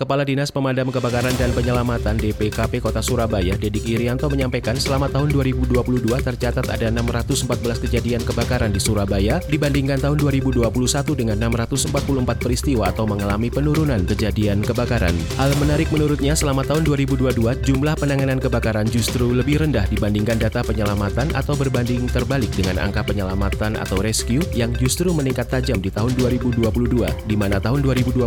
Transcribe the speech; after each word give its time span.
Kepala 0.00 0.24
Dinas 0.24 0.48
Pemadam 0.48 0.88
Kebakaran 0.88 1.36
dan 1.36 1.52
Penyelamatan 1.52 2.16
DPKP 2.16 2.80
Kota 2.80 3.04
Surabaya, 3.04 3.52
Dedik 3.52 3.84
Irianto 3.84 4.32
menyampaikan 4.32 4.72
selama 4.72 5.12
tahun 5.12 5.28
2022 5.28 5.76
tercatat 6.24 6.72
ada 6.72 6.88
614 6.88 7.84
kejadian 7.84 8.24
kebakaran 8.24 8.72
di 8.72 8.80
Surabaya 8.80 9.44
dibandingkan 9.52 10.00
tahun 10.00 10.16
2021 10.24 10.64
dengan 11.12 11.36
644 11.52 11.92
peristiwa 12.40 12.88
atau 12.88 13.04
mengalami 13.04 13.52
penurunan 13.52 14.00
kejadian 14.08 14.64
kebakaran. 14.64 15.12
Hal 15.36 15.52
menarik 15.60 15.92
menurutnya 15.92 16.32
selama 16.32 16.64
tahun 16.64 16.80
2022 16.88 17.60
jumlah 17.60 17.92
penanganan 18.00 18.40
kebakaran 18.40 18.88
justru 18.88 19.36
lebih 19.36 19.60
rendah 19.60 19.84
dibandingkan 19.92 20.40
data 20.40 20.64
penyelamatan 20.64 21.28
atau 21.36 21.52
berbanding 21.52 22.08
terbalik 22.08 22.48
dengan 22.56 22.80
angka 22.80 23.04
penyelamatan 23.04 23.76
atau 23.76 24.00
rescue 24.00 24.40
yang 24.56 24.72
justru 24.80 25.12
meningkat 25.12 25.52
tajam 25.52 25.76
di 25.76 25.92
tahun 25.92 26.16
2022 26.16 26.64
di 27.28 27.36
mana 27.36 27.60
tahun 27.60 27.84
2021 27.84 28.24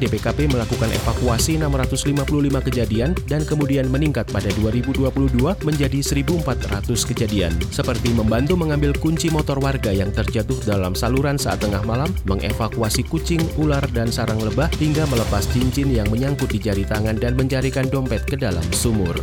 DPKP 0.00 0.48
melakukan 0.48 0.88
evaluasi 0.88 1.09
evakuasi 1.10 1.58
655 1.58 2.66
kejadian 2.70 3.18
dan 3.26 3.42
kemudian 3.42 3.90
meningkat 3.90 4.30
pada 4.30 4.46
2022 4.62 5.10
menjadi 5.66 5.98
1.400 5.98 6.86
kejadian, 6.86 7.50
seperti 7.74 8.14
membantu 8.14 8.54
mengambil 8.54 8.94
kunci 8.94 9.26
motor 9.26 9.58
warga 9.58 9.90
yang 9.90 10.14
terjatuh 10.14 10.62
dalam 10.62 10.94
saluran 10.94 11.34
saat 11.34 11.58
tengah 11.58 11.82
malam, 11.82 12.06
mengevakuasi 12.30 13.02
kucing, 13.10 13.42
ular, 13.58 13.82
dan 13.90 14.06
sarang 14.14 14.38
lebah, 14.38 14.70
hingga 14.78 15.02
melepas 15.10 15.50
cincin 15.50 15.90
yang 15.90 16.06
menyangkut 16.14 16.46
di 16.46 16.62
jari 16.62 16.86
tangan 16.86 17.18
dan 17.18 17.34
mencarikan 17.34 17.90
dompet 17.90 18.22
ke 18.22 18.38
dalam 18.38 18.64
sumur. 18.70 19.18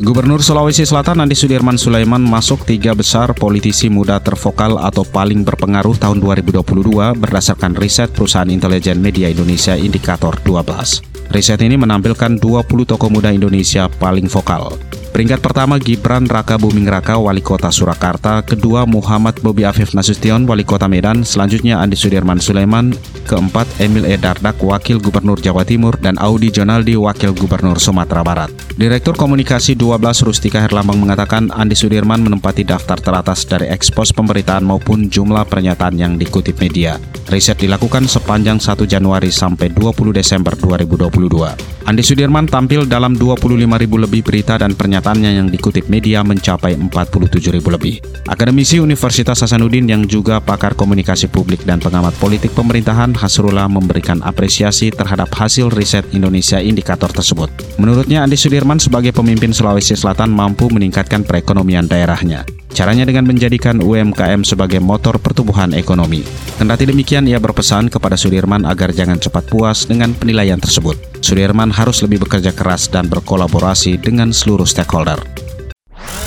Gubernur 0.00 0.40
Sulawesi 0.40 0.88
Selatan 0.88 1.20
Andi 1.20 1.36
Sudirman 1.36 1.76
Sulaiman 1.76 2.24
masuk 2.24 2.64
tiga 2.64 2.96
besar 2.96 3.36
politisi 3.36 3.92
muda 3.92 4.16
tervokal 4.16 4.80
atau 4.80 5.04
paling 5.04 5.44
berpengaruh 5.44 6.00
tahun 6.00 6.24
2022 6.24 7.20
berdasarkan 7.20 7.76
riset 7.76 8.08
perusahaan 8.08 8.48
intelijen 8.48 8.96
media 8.96 9.28
Indonesia 9.28 9.76
Indikator 9.76 10.40
12. 10.40 11.09
Riset 11.30 11.62
ini 11.62 11.78
menampilkan 11.78 12.42
20 12.42 12.90
tokoh 12.90 13.06
muda 13.06 13.30
Indonesia 13.30 13.86
paling 13.86 14.26
vokal. 14.26 14.89
Peringkat 15.10 15.42
pertama 15.42 15.74
Gibran 15.82 16.30
Raka 16.30 16.54
Buming 16.54 16.86
Raka, 16.86 17.18
Wali 17.18 17.42
Kota 17.42 17.66
Surakarta. 17.74 18.46
Kedua 18.46 18.86
Muhammad 18.86 19.42
Bobi 19.42 19.66
Afif 19.66 19.90
Nasution, 19.90 20.46
Wali 20.46 20.62
Kota 20.62 20.86
Medan. 20.86 21.26
Selanjutnya 21.26 21.82
Andi 21.82 21.98
Sudirman 21.98 22.38
Sulaiman. 22.38 22.94
Keempat 23.26 23.66
Emil 23.82 24.06
Edardak, 24.06 24.62
Wakil 24.62 25.02
Gubernur 25.02 25.42
Jawa 25.42 25.66
Timur. 25.66 25.98
Dan 25.98 26.14
Audi 26.22 26.54
Jonaldi, 26.54 26.94
Wakil 26.94 27.34
Gubernur 27.34 27.82
Sumatera 27.82 28.22
Barat. 28.22 28.54
Direktur 28.78 29.18
Komunikasi 29.18 29.74
12 29.74 30.22
Rustika 30.22 30.62
Herlambang 30.62 31.02
mengatakan 31.02 31.50
Andi 31.50 31.74
Sudirman 31.74 32.22
menempati 32.22 32.62
daftar 32.62 33.02
teratas 33.02 33.42
dari 33.50 33.66
ekspos 33.66 34.14
pemberitaan 34.14 34.62
maupun 34.62 35.10
jumlah 35.10 35.42
pernyataan 35.42 35.98
yang 35.98 36.14
dikutip 36.22 36.54
media. 36.62 37.02
Riset 37.26 37.58
dilakukan 37.58 38.06
sepanjang 38.06 38.62
1 38.62 38.86
Januari 38.86 39.34
sampai 39.34 39.74
20 39.74 40.14
Desember 40.14 40.54
2022. 40.54 41.79
Andi 41.90 42.06
Sudirman 42.06 42.46
tampil 42.46 42.86
dalam 42.86 43.18
25 43.18 43.58
ribu 43.58 43.98
lebih 43.98 44.22
berita 44.22 44.54
dan 44.54 44.78
pernyataan 44.78 45.10
pernyataannya 45.10 45.42
yang 45.42 45.48
dikutip 45.50 45.90
media 45.90 46.20
mencapai 46.22 46.76
47 46.76 47.56
ribu 47.56 47.72
lebih. 47.72 47.98
Akademisi 48.30 48.78
Universitas 48.78 49.42
Hasanuddin 49.42 49.90
yang 49.90 50.06
juga 50.06 50.38
pakar 50.38 50.78
komunikasi 50.78 51.26
publik 51.26 51.66
dan 51.66 51.80
pengamat 51.80 52.14
politik 52.20 52.52
pemerintahan 52.54 53.16
Hasrullah 53.16 53.66
memberikan 53.66 54.20
apresiasi 54.22 54.92
terhadap 54.92 55.32
hasil 55.34 55.72
riset 55.72 56.06
Indonesia 56.14 56.62
indikator 56.62 57.10
tersebut. 57.10 57.50
Menurutnya 57.80 58.22
Andi 58.22 58.38
Sudirman 58.38 58.78
sebagai 58.78 59.10
pemimpin 59.10 59.50
Sulawesi 59.50 59.98
Selatan 59.98 60.30
mampu 60.30 60.70
meningkatkan 60.70 61.26
perekonomian 61.26 61.88
daerahnya. 61.90 62.46
Caranya 62.70 63.02
dengan 63.02 63.26
menjadikan 63.26 63.82
UMKM 63.82 64.46
sebagai 64.46 64.78
motor 64.78 65.18
pertumbuhan 65.18 65.74
ekonomi. 65.74 66.22
Kendati 66.60 66.84
demikian, 66.84 67.24
ia 67.24 67.40
berpesan 67.40 67.88
kepada 67.88 68.20
Sudirman 68.20 68.68
agar 68.68 68.92
jangan 68.92 69.16
cepat 69.16 69.48
puas 69.48 69.88
dengan 69.88 70.12
penilaian 70.12 70.60
tersebut. 70.60 70.92
Sudirman 71.24 71.72
harus 71.72 72.04
lebih 72.04 72.20
bekerja 72.28 72.52
keras 72.52 72.84
dan 72.92 73.08
berkolaborasi 73.08 73.96
dengan 73.96 74.28
seluruh 74.28 74.68
stakeholder. 74.68 75.16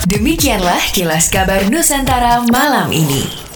Demikianlah 0.10 0.90
kilas 0.90 1.30
kabar 1.30 1.70
Nusantara 1.70 2.42
malam 2.50 2.90
ini. 2.90 3.53